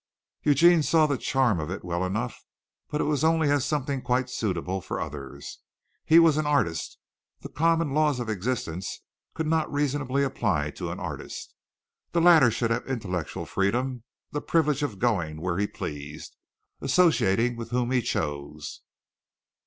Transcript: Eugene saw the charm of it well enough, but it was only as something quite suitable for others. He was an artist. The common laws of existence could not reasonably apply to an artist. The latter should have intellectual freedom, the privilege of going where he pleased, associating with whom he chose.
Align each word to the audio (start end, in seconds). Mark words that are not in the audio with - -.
Eugene 0.41 0.81
saw 0.81 1.05
the 1.05 1.15
charm 1.15 1.59
of 1.59 1.69
it 1.69 1.85
well 1.85 2.03
enough, 2.03 2.43
but 2.89 2.99
it 2.99 3.03
was 3.03 3.23
only 3.23 3.51
as 3.51 3.63
something 3.63 4.01
quite 4.01 4.31
suitable 4.31 4.81
for 4.81 4.99
others. 4.99 5.59
He 6.05 6.17
was 6.17 6.37
an 6.37 6.47
artist. 6.47 6.97
The 7.41 7.49
common 7.49 7.93
laws 7.93 8.19
of 8.19 8.27
existence 8.27 9.03
could 9.35 9.45
not 9.45 9.71
reasonably 9.71 10.23
apply 10.23 10.71
to 10.71 10.89
an 10.89 10.99
artist. 10.99 11.53
The 12.13 12.19
latter 12.21 12.49
should 12.49 12.71
have 12.71 12.87
intellectual 12.87 13.45
freedom, 13.45 14.01
the 14.31 14.41
privilege 14.41 14.81
of 14.81 14.97
going 14.97 15.39
where 15.39 15.59
he 15.59 15.67
pleased, 15.67 16.35
associating 16.81 17.55
with 17.55 17.69
whom 17.69 17.91
he 17.91 18.01
chose. 18.01 18.81